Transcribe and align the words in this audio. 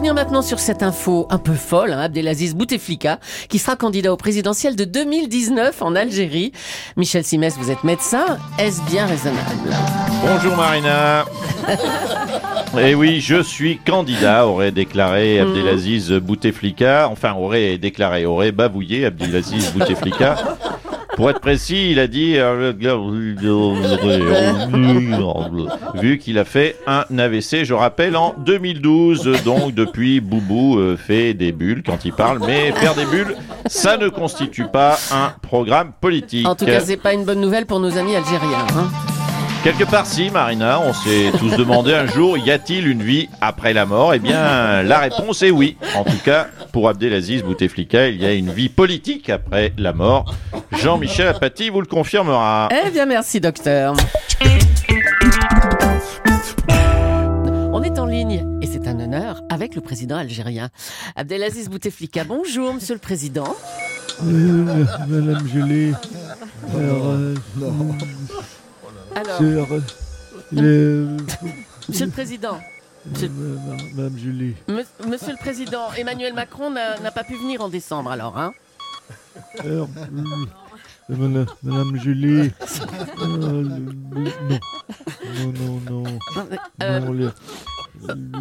revenir 0.00 0.14
maintenant 0.14 0.40
sur 0.40 0.60
cette 0.60 0.82
info 0.82 1.26
un 1.28 1.36
peu 1.36 1.52
folle, 1.52 1.92
hein, 1.92 2.00
Abdelaziz 2.00 2.54
Bouteflika, 2.54 3.18
qui 3.50 3.58
sera 3.58 3.76
candidat 3.76 4.10
au 4.10 4.16
présidentiel 4.16 4.74
de 4.74 4.84
2019 4.84 5.82
en 5.82 5.94
Algérie. 5.94 6.52
Michel 6.96 7.22
Simès, 7.22 7.58
vous 7.58 7.70
êtes 7.70 7.84
médecin, 7.84 8.24
est-ce 8.58 8.80
bien 8.90 9.04
raisonnable? 9.04 9.76
Bonjour 10.24 10.56
Marina. 10.56 11.26
Eh 12.78 12.94
oui, 12.94 13.20
je 13.20 13.42
suis 13.42 13.78
candidat, 13.78 14.46
aurait 14.46 14.70
déclaré 14.70 15.40
Hmm. 15.40 15.48
Abdelaziz 15.48 16.12
Bouteflika. 16.12 17.08
Enfin, 17.10 17.34
aurait 17.34 17.78
déclaré, 17.78 18.26
aurait 18.26 18.52
bavouillé 18.52 19.06
Abdelaziz 19.06 19.72
Bouteflika. 19.72 20.36
Pour 21.16 21.30
être 21.30 21.40
précis, 21.40 21.90
il 21.90 21.98
a 21.98 22.06
dit 22.06 22.34
euh, 22.36 22.72
vu 25.94 26.18
qu'il 26.18 26.38
a 26.38 26.44
fait 26.44 26.76
un 26.86 27.04
AVC, 27.18 27.64
je 27.64 27.74
rappelle, 27.74 28.16
en 28.16 28.34
2012. 28.38 29.42
Donc 29.44 29.74
depuis, 29.74 30.20
Boubou 30.20 30.78
euh, 30.78 30.96
fait 30.96 31.34
des 31.34 31.52
bulles 31.52 31.82
quand 31.84 32.04
il 32.04 32.12
parle, 32.12 32.40
mais 32.46 32.72
faire 32.72 32.94
des 32.94 33.06
bulles, 33.06 33.36
ça 33.66 33.96
ne 33.96 34.08
constitue 34.08 34.66
pas 34.66 34.98
un 35.12 35.32
programme 35.42 35.92
politique. 36.00 36.46
En 36.46 36.54
tout 36.54 36.66
cas, 36.66 36.80
c'est 36.80 36.96
pas 36.96 37.12
une 37.12 37.24
bonne 37.24 37.40
nouvelle 37.40 37.66
pour 37.66 37.80
nos 37.80 37.96
amis 37.98 38.16
algériens. 38.16 38.66
hein. 38.76 38.88
Quelque 39.62 39.84
part 39.84 40.06
si, 40.06 40.30
Marina, 40.30 40.80
on 40.80 40.94
s'est 40.94 41.32
tous 41.38 41.54
demandé 41.54 41.92
un 41.92 42.06
jour, 42.06 42.38
y 42.38 42.50
a-t-il 42.50 42.88
une 42.88 43.02
vie 43.02 43.28
après 43.42 43.74
la 43.74 43.84
mort? 43.84 44.14
Eh 44.14 44.18
bien, 44.18 44.82
la 44.82 44.98
réponse 45.00 45.42
est 45.42 45.50
oui. 45.50 45.76
En 45.96 46.04
tout 46.04 46.16
cas, 46.24 46.46
pour 46.72 46.88
Abdelaziz 46.88 47.42
Bouteflika, 47.42 48.08
il 48.08 48.22
y 48.22 48.24
a 48.24 48.32
une 48.32 48.50
vie 48.50 48.70
politique 48.70 49.28
après 49.28 49.74
la 49.76 49.92
mort. 49.92 50.34
Jean-Michel 50.72 51.28
Apathy 51.28 51.68
vous 51.70 51.80
le 51.80 51.86
confirmera. 51.86 52.68
Eh 52.86 52.90
bien, 52.90 53.06
merci, 53.06 53.40
docteur. 53.40 53.94
On 57.72 57.82
est 57.82 57.98
en 57.98 58.06
ligne, 58.06 58.58
et 58.62 58.66
c'est 58.66 58.86
un 58.86 58.98
honneur, 59.00 59.42
avec 59.50 59.74
le 59.74 59.80
président 59.80 60.16
algérien. 60.16 60.68
Abdelaziz 61.16 61.68
Bouteflika, 61.68 62.24
bonjour, 62.24 62.74
monsieur 62.74 62.94
le 62.94 63.00
président. 63.00 63.54
Euh, 64.24 64.84
Madame 65.08 65.48
Gelée, 65.48 65.92
alors, 66.76 67.06
euh, 67.06 67.34
Alors, 69.14 69.40
euh, 69.72 69.80
le- 70.52 71.16
monsieur 71.88 72.06
le 72.06 72.12
président, 72.12 72.58
Monsieur- 73.10 73.30
Madame 73.96 74.12
Mon- 74.68 74.84
monsieur 75.10 75.32
le 75.32 75.38
président, 75.38 75.90
Emmanuel 75.96 76.34
Macron 76.34 76.70
n'a 76.70 76.98
n'a 76.98 77.10
pas 77.10 77.24
pu 77.24 77.34
venir 77.34 77.62
en 77.62 77.68
décembre, 77.70 78.10
alors, 78.10 78.36
hein 78.36 78.52
alors, 78.52 78.54
euh, 79.64 79.84
Madame, 81.08 81.46
Madame 81.62 81.96
Gelée, 82.00 82.52
euh, 83.20 83.26
non, 83.26 83.62
non, 85.34 85.80
non, 85.90 86.02
non, 86.04 86.04
Euh, 86.82 87.00
non, 87.00 87.32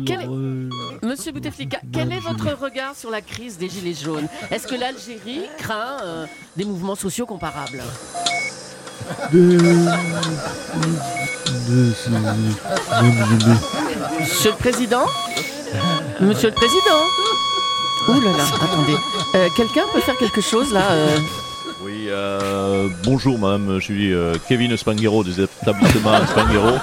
quel 0.05 0.21
est- 0.21 0.27
euh, 0.27 0.69
Monsieur 1.03 1.31
Bouteflika, 1.31 1.79
quel 1.91 2.11
est 2.13 2.19
votre 2.19 2.51
regard 2.61 2.95
sur 2.95 3.09
la 3.09 3.21
crise 3.21 3.57
des 3.57 3.69
Gilets 3.69 3.95
jaunes? 3.95 4.27
Est-ce 4.51 4.67
que 4.67 4.75
l'Algérie 4.75 5.41
craint 5.57 5.97
euh, 6.03 6.25
des 6.55 6.65
mouvements 6.65 6.95
sociaux 6.95 7.25
comparables? 7.25 7.81
De, 9.33 9.57
de, 9.57 9.59
Monsieur 14.19 14.51
le 14.51 14.57
Président? 14.57 15.05
Monsieur 16.21 16.49
le 16.49 16.55
Président? 16.55 17.01
Ouh 18.09 18.21
là 18.21 18.37
là, 18.37 18.43
attendez. 18.61 18.95
Euh, 19.35 19.49
Quelqu'un 19.53 19.85
peut 19.93 19.99
faire 19.99 20.17
quelque 20.17 20.41
chose 20.41 20.71
là 20.73 20.91
euh 20.91 21.17
Oui, 21.81 22.07
euh, 22.09 22.89
bonjour 23.05 23.39
madame, 23.39 23.75
je 23.79 23.83
suis 23.83 24.13
euh, 24.13 24.33
Kevin 24.49 24.75
Spanghero 24.75 25.23
des 25.23 25.39
établissements 25.41 26.25
Spanghero. 26.27 26.77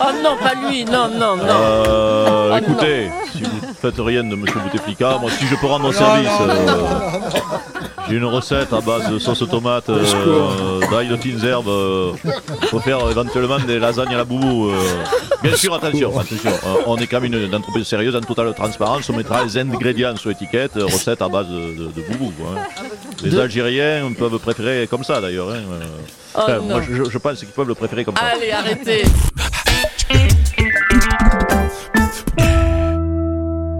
Oh 0.00 0.04
non, 0.22 0.36
pas 0.36 0.54
lui, 0.68 0.84
non, 0.84 1.08
non, 1.08 1.36
non. 1.36 1.44
Euh, 1.48 2.50
Oh, 2.52 2.56
écoutez, 2.58 3.08
si 3.32 3.42
vous 3.42 3.66
ne 3.66 3.72
faites 3.74 3.98
rien 3.98 4.22
de 4.22 4.36
monsieur 4.36 4.60
Bouteflika, 4.60 5.18
moi 5.20 5.30
si 5.30 5.46
je 5.46 5.56
peux 5.56 5.66
rendre 5.66 5.92
service, 5.92 6.28
euh, 6.40 6.66
j'ai 8.08 8.16
une 8.16 8.24
recette 8.26 8.72
à 8.72 8.80
base 8.80 9.10
de 9.10 9.18
sauce 9.18 9.42
tomate, 9.50 9.90
d'ail 10.90 11.08
de 11.08 11.16
fines 11.16 11.42
herbes, 11.44 11.68
euh, 11.68 12.12
pour 12.70 12.82
faire 12.82 12.98
éventuellement 13.10 13.58
des 13.58 13.78
lasagnes 13.78 14.14
à 14.14 14.18
la 14.18 14.24
boubou. 14.24 14.70
Bien 15.42 15.56
sûr, 15.56 15.74
attention, 15.74 16.10
attention, 16.18 16.50
euh, 16.66 16.82
on 16.86 16.96
est 16.98 17.06
quand 17.06 17.20
même 17.20 17.32
une, 17.34 17.44
une 17.46 17.54
entreprise 17.54 17.86
sérieuse, 17.86 18.14
en 18.14 18.20
totale 18.20 18.52
transparence, 18.54 19.08
on 19.10 19.16
mettra 19.16 19.42
les 19.44 19.58
ingrédients 19.58 20.14
sur 20.16 20.28
l'étiquette, 20.28 20.72
recette 20.76 21.22
à 21.22 21.28
base 21.28 21.48
de, 21.48 21.78
de- 21.78 21.92
de 21.92 22.02
boubou. 22.16 22.32
hein. 22.46 22.60
Les 23.22 23.30
De- 23.30 23.38
Algériens 23.40 24.12
peuvent 24.18 24.38
préférer 24.38 24.86
comme 24.88 25.04
ça 25.04 25.20
d'ailleurs. 25.20 25.50
hein, 25.50 25.62
euh. 25.72 25.80
Oh 26.36 26.40
Enfin, 26.42 26.58
moi 26.60 26.82
je, 26.82 27.08
je 27.08 27.18
pense 27.18 27.38
qu'ils 27.38 27.48
peuvent 27.48 27.68
le 27.68 27.74
préférer 27.74 28.04
comme 28.04 28.16
ça. 28.16 28.24
Allez, 28.24 28.50
arrêtez. 28.50 29.04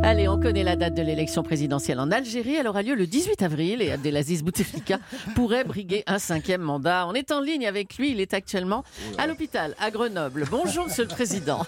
Allez, 0.03 0.29
on 0.29 0.39
connaît 0.39 0.63
la 0.63 0.77
date 0.77 0.95
de 0.95 1.03
l'élection 1.03 1.43
présidentielle 1.43 1.99
en 1.99 2.11
Algérie. 2.11 2.55
Elle 2.55 2.69
aura 2.69 2.83
lieu 2.83 2.95
le 2.95 3.07
18 3.07 3.43
avril 3.43 3.83
et 3.83 3.91
Abdelaziz 3.91 4.45
Bouteflika 4.45 4.99
pourrait 5.35 5.65
briguer 5.65 6.05
un 6.07 6.19
cinquième 6.19 6.61
mandat. 6.61 7.07
On 7.09 7.15
est 7.15 7.33
en 7.33 7.41
ligne 7.41 7.67
avec 7.67 7.97
lui. 7.97 8.11
Il 8.13 8.21
est 8.21 8.35
actuellement 8.35 8.85
à 9.19 9.27
l'hôpital 9.27 9.75
à 9.81 9.91
Grenoble. 9.91 10.45
Bonjour, 10.51 10.85
monsieur 10.87 11.05
le 11.05 11.09
président. 11.09 11.67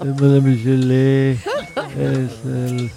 euh, 0.00 0.04
Madame 0.06 0.56
Gelée, 0.56 1.36
euh, 1.98 2.26
celle- 2.42 2.88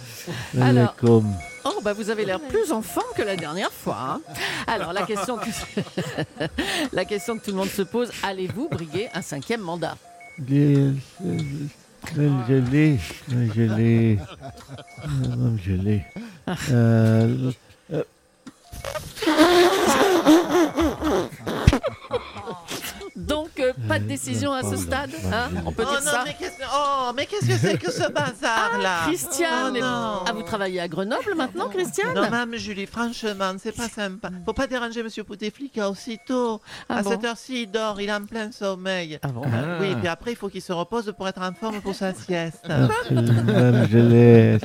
elle 0.54 0.60
est 0.60 0.64
Alors- 0.64 0.96
comme, 0.96 1.34
Oh, 1.66 1.80
bah 1.84 1.94
vous 1.94 2.10
avez 2.12 2.26
l'air 2.26 2.40
plus 2.40 2.72
en 2.72 2.82
forme 2.82 3.08
que 3.16 3.24
la 3.24 3.36
dernière 3.36 3.72
fois. 3.72 3.98
hein. 4.00 4.22
Alors, 4.68 4.94
la 4.94 5.04
question, 5.04 5.38
que... 5.38 5.50
la 6.94 7.06
question 7.06 7.38
que 7.38 7.44
tout 7.46 7.52
le 7.52 7.58
monde 7.58 7.70
se 7.70 7.82
pose 7.82 8.12
allez-vous 8.24 8.70
briguer 8.70 9.10
un 9.14 9.22
cinquième 9.22 9.62
mandat? 9.62 9.98
Des- 10.38 10.92
Madame 12.16 12.46
Gelée, 12.48 13.00
Madame 13.28 13.54
Gelée, 13.56 14.20
Madame 15.08 15.58
Gelée, 15.66 16.02
euh, 16.72 17.52
euh, 17.94 18.04
Donc, 23.16 23.62
décision 24.06 24.52
à 24.54 24.64
ce 24.64 24.78
stade 24.78 25.12
hein 25.34 25.50
On 25.66 25.72
peut 25.72 25.84
Oh 25.88 25.92
dire 25.92 26.02
non, 26.06 26.12
ça 26.12 26.24
mais 26.26 26.36
qu'est-ce 26.40 26.58
que, 26.58 26.64
oh, 26.74 27.12
mais 27.16 27.26
qu'est-ce 27.26 27.48
que 27.48 27.58
c'est 27.58 27.78
que 27.78 27.92
ce 27.92 28.10
bazar 28.12 28.78
là 28.82 29.02
Christiane, 29.08 29.78
Oh 29.78 30.24
ah, 30.28 30.32
vous 30.34 30.44
travaillez 30.44 30.80
à 30.80 30.88
Grenoble 30.88 31.34
maintenant, 31.36 31.70
Christiane 31.70 32.14
Non, 32.16 32.22
Mme 32.30 32.56
Julie, 32.56 32.86
franchement, 32.86 33.54
c'est 33.62 33.76
pas 33.76 33.90
sympa. 33.90 34.30
Faut 34.46 34.54
pas 34.54 34.68
déranger 34.68 35.04
Monsieur 35.04 35.24
Bouteflika 35.24 35.90
aussitôt. 35.90 36.62
Ah 36.90 36.98
à 36.98 37.02
bon 37.04 37.10
cette 37.12 37.24
heure-ci, 37.26 37.64
il 37.64 37.72
dort, 37.72 38.00
il 38.02 38.10
est 38.10 38.14
en 38.14 38.24
plein 38.26 38.52
sommeil. 38.52 39.20
Ah 39.22 39.28
bon 39.28 39.44
Euh, 39.46 39.80
Oui, 39.82 39.96
puis 39.96 40.08
après, 40.08 40.32
il 40.32 40.38
faut 40.38 40.50
qu'il 40.50 40.62
se 40.62 40.74
repose 40.74 41.14
pour 41.18 41.28
être 41.28 41.42
en 41.42 41.54
forme 41.54 41.82
pour 41.82 41.96
sa 41.96 42.14
sieste. 42.14 42.66
Madame 42.68 43.88
Gelée, 43.90 44.58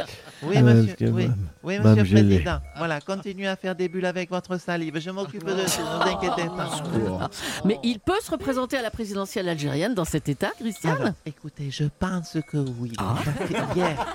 Oui, 0.42 0.56
euh, 0.56 0.62
monsieur, 0.62 0.94
que 0.94 1.04
oui, 1.04 1.28
oui, 1.62 1.78
monsieur 1.78 2.02
le. 2.02 2.28
Président. 2.28 2.58
Voilà, 2.76 3.00
continuez 3.00 3.46
à 3.46 3.56
faire 3.56 3.74
des 3.74 3.88
bulles 3.88 4.06
avec 4.06 4.30
votre 4.30 4.58
salive. 4.58 4.98
Je 4.98 5.10
m'occupe 5.10 5.44
de 5.44 5.52
tout, 5.52 5.58
ne 5.58 6.02
vous 6.02 6.16
inquiétez 6.16 6.48
pas. 6.48 7.30
Mais 7.64 7.78
il 7.82 7.98
peut 7.98 8.18
se 8.22 8.30
représenter 8.30 8.78
à 8.78 8.82
la 8.82 8.90
présidentielle 8.90 9.48
algérienne 9.48 9.94
dans 9.94 10.04
cet 10.04 10.28
état, 10.28 10.50
Christiane? 10.58 10.96
Alors, 11.00 11.12
écoutez, 11.26 11.70
je 11.70 11.84
pense 11.98 12.38
que 12.50 12.56
oui. 12.56 12.92
Ah. 12.98 13.16
Parce 13.24 13.50
que 13.50 13.76
hier, 13.76 14.06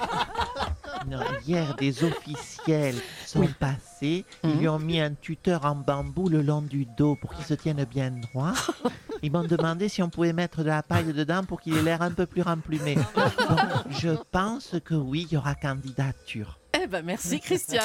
non, 1.10 1.20
hier, 1.48 1.76
des 1.76 2.04
officiels 2.04 2.96
sont 3.26 3.48
passés. 3.60 4.26
Ils 4.44 4.50
Mhm. 4.50 4.60
lui 4.60 4.68
ont 4.70 4.80
mis 4.80 5.00
un 5.00 5.14
tuteur 5.14 5.66
en 5.66 5.76
bambou 5.76 6.30
le 6.30 6.42
long 6.42 6.62
du 6.62 6.86
dos 6.98 7.16
pour 7.16 7.34
qu'il 7.34 7.46
se 7.46 7.54
tienne 7.54 7.84
bien 7.86 8.12
droit. 8.12 8.54
Ils 9.24 9.32
m'ont 9.32 9.44
demandé 9.44 9.90
si 9.90 10.04
on 10.04 10.10
pouvait 10.10 10.34
mettre 10.34 10.60
de 10.60 10.68
la 10.70 10.84
paille 10.84 11.12
dedans 11.14 11.44
pour 11.44 11.62
qu'il 11.62 11.76
ait 11.78 11.82
l'air 11.82 12.02
un 12.02 12.12
peu 12.12 12.26
plus 12.26 12.42
remplumé. 12.42 12.96
Donc, 13.50 13.60
je 13.90 14.10
pense 14.32 14.76
que 14.84 14.94
oui, 14.94 15.26
il 15.30 15.34
y 15.34 15.38
aura 15.38 15.56
candidature. 15.56 16.60
Eh 16.80 16.88
ben 16.88 17.04
merci, 17.04 17.40
Christiane. 17.40 17.84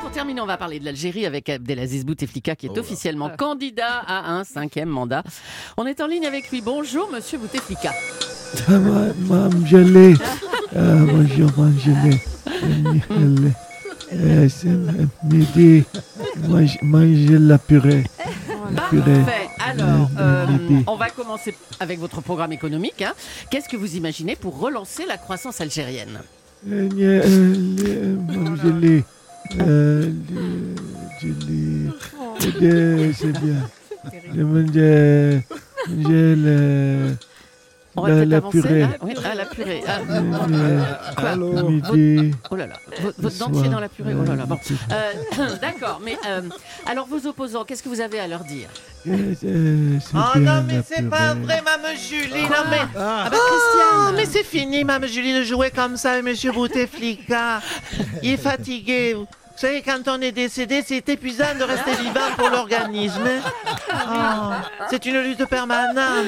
Pour 0.00 0.10
terminer, 0.10 0.40
on 0.40 0.46
va 0.46 0.56
parler 0.56 0.80
de 0.80 0.84
l'Algérie 0.84 1.24
avec 1.26 1.48
Abdelaziz 1.48 2.04
Bouteflika 2.04 2.56
qui 2.56 2.66
est 2.66 2.76
officiellement 2.78 3.30
candidat 3.30 4.00
à 4.06 4.30
un 4.32 4.44
cinquième 4.44 4.88
mandat. 4.88 5.22
On 5.76 5.86
est 5.86 6.00
en 6.00 6.06
ligne 6.06 6.26
avec 6.26 6.50
lui. 6.50 6.60
Bonjour, 6.60 7.08
monsieur 7.10 7.38
Bouteflika. 7.38 7.92
Ah, 8.68 8.78
ma- 8.78 9.12
Madame 9.28 9.66
Gelée, 9.66 10.14
ah, 10.74 10.80
bonjour 11.06 11.50
euh, 14.14 14.48
c'est 14.48 14.68
midi, 15.24 15.84
mange, 16.48 16.78
mange 16.82 17.30
la 17.30 17.58
purée, 17.58 18.04
la 18.74 18.82
purée. 18.88 19.12
Parfait. 19.20 19.48
Alors, 19.60 20.08
euh, 20.18 20.46
on 20.86 20.96
va 20.96 21.10
commencer 21.10 21.54
avec 21.80 21.98
votre 21.98 22.20
programme 22.22 22.52
économique. 22.52 23.02
hein. 23.02 23.12
Qu'est-ce 23.50 23.68
que 23.68 23.76
vous 23.76 23.96
imaginez 23.96 24.34
pour 24.36 24.58
relancer 24.58 25.04
la 25.06 25.18
croissance 25.18 25.60
algérienne 25.60 26.20
Euh, 26.70 26.88
euh, 26.98 27.22
euh, 27.84 28.16
euh, 29.60 30.10
euh, 32.62 33.12
c'est 33.14 33.32
bien. 33.32 33.68
Je 34.34 34.42
mange, 34.42 35.42
mange 35.88 36.06
le, 36.34 37.14
On 37.98 38.02
va 38.02 38.08
La- 38.08 38.14
peut-être 38.16 38.28
la 38.28 38.36
avancer. 38.38 38.60
purée. 38.60 38.86
Oui, 39.02 39.14
ah, 39.24 39.34
la 39.34 39.44
purée. 39.46 39.82
Ah, 39.86 39.98
Euh, 40.08 40.80
quoi 41.16 41.36
midi. 41.70 42.34
Oh 42.50 42.56
là 42.56 42.66
là, 42.66 42.74
votre, 43.02 43.20
votre 43.20 43.38
dentier 43.38 43.54
soir. 43.60 43.70
dans 43.70 43.80
la 43.80 43.88
purée. 43.88 44.14
Oh 44.18 44.24
là 44.24 44.36
là. 44.36 44.46
Bon. 44.46 44.58
Euh, 44.92 45.12
D'accord, 45.60 46.00
mais 46.04 46.16
euh, 46.26 46.42
alors 46.86 47.06
vos 47.06 47.26
opposants, 47.26 47.64
qu'est-ce 47.64 47.82
que 47.82 47.88
vous 47.88 48.00
avez 48.00 48.20
à 48.20 48.26
leur 48.28 48.44
dire 48.44 48.68
euh, 49.06 49.34
euh, 49.44 49.98
c'est 50.00 50.16
Oh 50.16 50.38
non, 50.38 50.64
mais 50.66 50.80
c'est 50.86 51.08
pas 51.08 51.34
vrai, 51.34 51.62
Mme 51.62 51.96
Julie, 51.96 52.42
non 52.44 52.64
mais... 52.70 52.78
Ah 52.96 53.28
bah 53.30 53.36
Oh, 53.40 54.10
mais 54.14 54.26
c'est 54.26 54.44
fini, 54.44 54.84
Mme 54.84 55.06
Julie, 55.06 55.34
de 55.34 55.42
jouer 55.44 55.70
comme 55.70 55.96
ça 55.96 56.12
avec 56.12 56.24
Monsieur 56.24 56.52
Bouteflika. 56.52 57.60
Il 58.22 58.32
est 58.32 58.36
fatigué. 58.36 59.16
Vous 59.58 59.66
savez, 59.66 59.82
quand 59.82 60.06
on 60.06 60.20
est 60.20 60.30
décédé, 60.30 60.84
c'est 60.86 61.08
épuisant 61.08 61.52
de 61.58 61.64
rester 61.64 61.90
vivant 61.96 62.30
pour 62.36 62.48
l'organisme. 62.48 63.28
Oh, 63.92 64.52
c'est 64.88 65.04
une 65.04 65.20
lutte 65.20 65.44
permanente. 65.46 66.26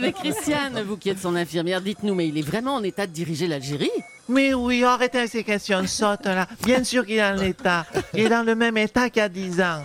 Mais 0.00 0.12
Christiane, 0.12 0.84
vous 0.86 0.96
qui 0.96 1.10
êtes 1.10 1.18
son 1.18 1.34
infirmière, 1.34 1.80
dites-nous, 1.80 2.14
mais 2.14 2.28
il 2.28 2.38
est 2.38 2.46
vraiment 2.46 2.76
en 2.76 2.84
état 2.84 3.08
de 3.08 3.12
diriger 3.12 3.48
l'Algérie? 3.48 3.90
Mais 4.28 4.52
oui, 4.54 4.84
arrêtez 4.84 5.18
avec 5.18 5.30
ces 5.30 5.42
questions 5.44 5.86
sottes 5.86 6.26
là. 6.26 6.46
Bien 6.64 6.84
sûr 6.84 7.06
qu'il 7.06 7.16
est 7.16 7.24
en 7.24 7.38
état. 7.38 7.86
Il 8.14 8.26
est 8.26 8.28
dans 8.28 8.44
le 8.44 8.54
même 8.54 8.76
état 8.76 9.08
qu'il 9.10 9.20
y 9.22 9.24
a 9.24 9.28
10 9.28 9.60
ans. 9.62 9.82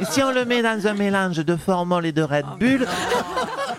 Et 0.00 0.04
si 0.06 0.22
on 0.22 0.32
le 0.32 0.44
met 0.44 0.62
dans 0.62 0.86
un 0.86 0.94
mélange 0.94 1.36
de 1.38 1.56
formol 1.56 2.06
et 2.06 2.12
de 2.12 2.22
Red 2.22 2.46
Bull, 2.58 2.86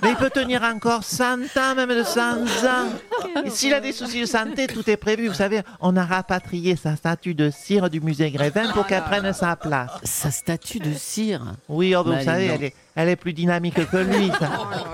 mais 0.01 0.09
il 0.11 0.15
peut 0.17 0.29
tenir 0.29 0.61
encore 0.63 1.03
100 1.03 1.23
ans, 1.57 1.75
même 1.75 1.89
de 1.89 2.03
100 2.03 2.21
ans. 2.21 3.43
Et 3.45 3.49
s'il 3.49 3.73
a 3.73 3.79
des 3.79 3.91
soucis 3.91 4.21
de 4.21 4.25
santé, 4.25 4.67
tout 4.67 4.87
est 4.89 4.97
prévu. 4.97 5.27
Vous 5.29 5.33
savez, 5.33 5.61
on 5.81 5.95
a 5.95 6.03
rapatrié 6.05 6.75
sa 6.75 6.95
statue 6.95 7.33
de 7.33 7.49
cire 7.49 7.89
du 7.89 8.01
musée 8.01 8.29
Grévin 8.31 8.71
pour 8.73 8.85
qu'elle 8.85 9.03
prenne 9.03 9.31
sa 9.33 9.55
place. 9.55 9.91
Sa 10.03 10.29
statue 10.29 10.79
de 10.79 10.93
cire. 10.93 11.41
Oui, 11.69 11.95
oh, 11.95 12.03
ben, 12.03 12.11
Bah, 12.11 12.17
vous 12.19 12.25
savez, 12.25 12.45
elle 12.47 12.63
est, 12.65 12.75
elle 12.95 13.09
est 13.09 13.15
plus 13.15 13.33
dynamique 13.33 13.89
que 13.89 13.97
lui. 13.97 14.29
Ça, 14.39 14.49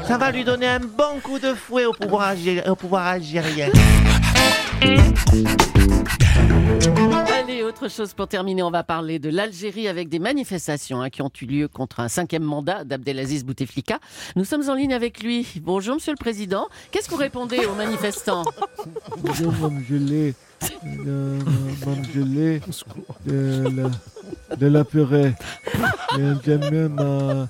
ça 0.07 0.18
va 0.18 0.31
lui 0.31 0.44
donner 0.45 0.68
un 0.68 0.80
bon 0.80 1.19
coup 1.21 1.39
de 1.39 1.53
fouet 1.53 1.85
au 1.85 1.94
pouvoir, 1.94 2.33
algé- 2.33 2.68
au 2.69 2.75
pouvoir 2.75 3.06
algérien. 3.07 3.69
Allez, 7.28 7.64
autre 7.64 7.90
chose 7.90 8.14
pour 8.14 8.28
terminer, 8.28 8.64
on 8.64 8.72
va 8.72 8.84
parler 8.84 9.20
de 9.20 9.30
l'Algérie 9.30 9.88
avec 9.88 10.10
des 10.10 10.20
manifestations 10.20 11.02
hein, 11.02 11.10
qui 11.10 11.22
ont 11.22 11.31
eu 11.42 11.46
lieu 11.46 11.68
contre 11.68 12.00
un 12.00 12.08
cinquième 12.08 12.44
mandat 12.44 12.84
d'Abdelaziz 12.84 13.44
Bouteflika. 13.46 14.00
Nous 14.36 14.46
sommes 14.46 14.70
en 14.70 14.74
ligne 14.76 14.94
avec 14.94 15.22
lui. 15.24 15.48
Bonjour, 15.62 15.96
Monsieur 15.96 16.14
le 16.14 16.18
Président. 16.18 16.68
Qu'est-ce 16.92 17.08
que 17.10 17.14
vous 17.14 17.20
répondez 17.20 17.66
aux 17.66 17.76
manifestants 17.76 18.44
Bonjour, 19.18 19.52
Mme 19.54 19.84
Gelée. 19.90 20.34
Euh, 21.08 21.40
Mme 21.86 22.06
Gelée, 22.14 22.62
de 23.26 23.64
la, 23.76 24.56
de 24.56 24.68
la 24.68 24.84
purée. 24.84 25.34
Euh, 26.18 26.36
J'aime 26.46 26.70
bien, 26.70 26.90
ma- 26.90 27.48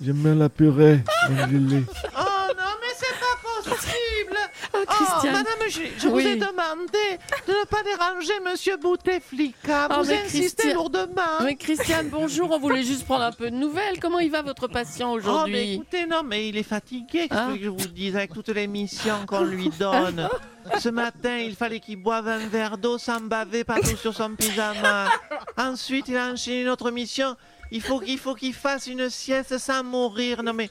j'aime 0.00 0.16
bien 0.16 0.34
la 0.34 0.48
purée, 0.48 1.00
Mme. 1.30 1.84
Oh 2.18 2.20
non, 2.56 2.74
mais 2.80 2.94
c'est 2.96 3.14
pas 3.18 3.70
possible 3.70 4.36
Oh, 4.74 4.78
Oh, 4.90 5.20
Je, 5.70 6.08
vous 6.08 6.18
ai 6.20 6.36
demandé 6.36 7.18
de 7.46 7.52
ne 7.52 7.64
pas 7.66 7.82
déranger 7.82 8.32
monsieur 8.44 8.76
Bouteflika. 8.76 9.88
Oh, 9.90 10.02
Vous 10.02 10.12
insistez 10.12 10.72
lourdement. 10.72 11.42
Mais 11.44 11.56
Christiane, 11.56 12.08
bonjour, 12.08 12.50
on 12.50 12.58
voulait 12.58 12.82
juste 12.82 13.04
prendre 13.04 13.24
un 13.24 13.32
peu 13.32 13.50
de 13.50 13.56
nouvelles. 13.56 14.00
Comment 14.00 14.18
il 14.18 14.30
va 14.30 14.42
votre 14.42 14.66
patient 14.68 15.12
Oh, 15.12 15.16
mais 15.16 15.20
aujourd'hui 15.22 15.72
écoutez, 15.74 16.06
non, 16.06 16.22
mais 16.24 16.48
il 16.48 16.56
est 16.56 16.62
fatigué, 16.62 17.28
qu'est-ce 17.28 17.34
Ah. 17.38 17.50
que 17.54 17.62
je 17.62 17.68
vous 17.68 17.88
dise, 17.88 18.16
avec 18.16 18.32
toutes 18.32 18.48
les 18.48 18.66
missions 18.66 19.26
qu'on 19.26 19.44
lui 19.44 19.70
donne. 19.78 20.28
Ce 20.78 20.88
matin, 20.88 21.38
il 21.38 21.54
fallait 21.56 21.80
qu'il 21.80 21.96
boive 21.96 22.28
un 22.28 22.46
verre 22.46 22.76
d'eau 22.78 22.98
sans 22.98 23.20
baver 23.20 23.64
partout 23.64 23.96
sur 23.96 24.14
son 24.14 24.34
pyjama. 24.34 25.08
Ensuite, 25.56 26.08
il 26.08 26.16
a 26.16 26.28
enchaîné 26.32 26.62
une 26.62 26.68
autre 26.68 26.90
mission. 26.90 27.36
Il 27.70 27.82
faut 27.82 28.00
qu'il 28.00 28.18
faut 28.18 28.34
qu'il 28.34 28.54
fasse 28.54 28.86
une 28.86 29.10
sieste 29.10 29.58
sans 29.58 29.84
mourir. 29.84 30.42
Non 30.42 30.54
mais 30.54 30.70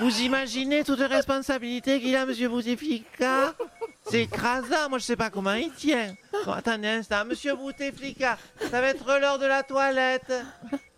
vous 0.00 0.20
imaginez 0.20 0.84
toutes 0.84 1.00
les 1.00 1.06
responsabilités 1.06 2.00
qu'il 2.00 2.16
a, 2.16 2.26
Monsieur 2.26 2.48
Bouteflika 2.48 3.54
C'est 4.08 4.22
écrasant. 4.22 4.88
Moi, 4.88 4.98
je 4.98 5.04
sais 5.04 5.16
pas 5.16 5.30
comment 5.30 5.52
il 5.52 5.70
tient. 5.72 6.14
Bon, 6.44 6.52
attendez 6.52 6.88
un 6.88 6.98
instant, 6.98 7.24
Monsieur 7.24 7.54
Bouteflika, 7.54 8.38
ça 8.70 8.80
va 8.80 8.88
être 8.88 9.06
l'heure 9.20 9.38
de 9.38 9.46
la 9.46 9.62
toilette. 9.62 10.32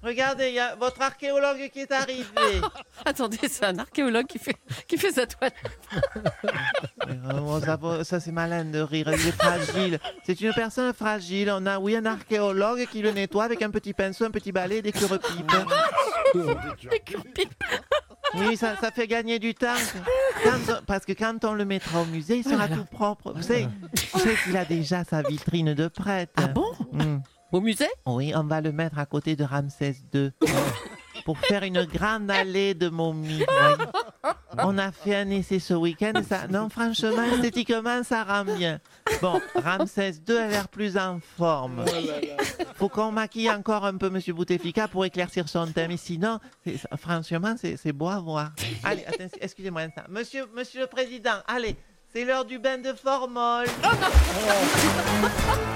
Regardez, 0.03 0.49
il 0.49 0.55
y 0.55 0.61
a 0.61 0.75
votre 0.77 1.01
archéologue 1.01 1.71
qui 1.73 1.81
est 1.81 1.91
arrivé. 1.91 2.27
Attendez, 3.07 3.39
c'est 3.49 3.65
un 3.65 3.79
archéologue 3.79 4.27
qui 4.27 4.39
fait, 4.39 4.57
qui 4.87 4.99
fait 4.99 5.13
sa 5.13 5.27
toilette. 5.27 5.55
Ça, 7.65 7.79
ça, 8.05 8.21
c'est 8.21 8.33
malin 8.33 8.65
de 8.65 8.81
rire, 8.81 9.09
il 9.13 9.29
est 9.29 9.33
fragile. 9.33 9.99
C'est 10.25 10.41
une 10.41 10.53
personne 10.53 10.93
fragile. 10.93 11.51
On 11.51 11.65
a, 11.67 11.79
oui, 11.79 11.97
un 11.97 12.05
archéologue 12.05 12.87
qui 12.87 13.01
le 13.03 13.11
nettoie 13.13 13.45
avec 13.45 13.63
un 13.63 13.71
petit 13.71 13.93
pinceau, 13.93 14.25
un 14.25 14.31
petit 14.31 14.53
balai 14.53 14.79
et 14.79 14.83
des 14.83 14.93
cure-pipes. 14.93 15.53
Oui, 18.37 18.57
ça, 18.57 18.77
ça 18.81 18.91
fait 18.91 19.07
gagner 19.07 19.39
du 19.39 19.55
temps. 19.55 19.77
Quand 20.43 20.81
parce 20.87 21.05
que 21.05 21.13
quand 21.13 21.45
on 21.45 21.55
le 21.55 21.65
mettra 21.65 22.03
au 22.03 22.05
musée, 22.07 22.39
il 22.39 22.45
sera 22.45 22.69
tout 22.69 22.85
propre. 22.85 23.33
Vous 23.35 23.43
savez, 23.43 23.69
vous 24.13 24.19
savez 24.19 24.37
qu'il 24.45 24.57
a 24.57 24.65
déjà 24.65 25.05
sa 25.05 25.23
vitrine 25.23 25.75
de 25.75 25.89
prêtre. 25.89 26.33
Ah 26.37 26.49
bon? 26.49 26.73
Hmm. 26.93 27.19
Au 27.53 27.61
musée? 27.61 27.89
Oui, 28.07 28.33
on 28.35 28.45
va 28.45 28.61
le 28.61 28.73
mettre 28.73 28.99
à 28.99 29.07
côté 29.07 29.37
de 29.37 29.45
Ramsès 29.45 29.97
II 30.13 30.33
pour 31.25 31.39
faire 31.39 31.63
une 31.63 31.85
grande 31.85 32.31
allée 32.31 32.75
de 32.75 32.89
momies. 32.89 33.45
voyez. 33.47 33.91
On 34.59 34.79
a 34.79 34.93
fait 34.93 35.17
un 35.17 35.31
essai 35.31 35.59
ce 35.59 35.75
week-end. 35.75 36.13
et 36.19 36.23
Ça, 36.23 36.47
non, 36.49 36.69
franchement, 36.69 37.23
esthétiquement, 37.35 38.03
ça 38.03 38.25
rend 38.25 38.45
bien. 38.45 38.79
Bon, 39.21 39.41
Ramsès 39.55 40.15
II 40.29 40.37
a 40.37 40.49
l'air 40.49 40.69
plus 40.69 40.97
en 40.97 41.21
forme. 41.37 41.85
Faut 42.75 42.89
qu'on 42.89 43.13
maquille 43.13 43.51
encore 43.51 43.85
un 43.85 43.97
peu 43.97 44.11
Monsieur 44.11 44.35
Bouteflika 44.35 44.89
pour 44.89 45.05
éclaircir 45.05 45.49
son 45.49 45.67
teint. 45.67 45.89
Mais 45.89 45.97
sinon, 45.97 46.39
franchement, 46.99 47.55
c'est 47.59 47.93
beau 47.93 48.09
à 48.09 48.21
voir. 48.21 48.53
Allez, 48.83 49.05
excusez-moi 49.41 49.83
un 49.83 49.87
instant. 49.87 50.03
Monsieur, 50.09 50.47
monsieur 50.55 50.83
le 50.83 50.87
Président, 50.87 51.39
allez, 51.47 51.77
c'est 52.13 52.25
l'heure 52.25 52.45
du 52.45 52.59
bain 52.59 52.79
de 52.79 52.93
formol. 52.93 53.67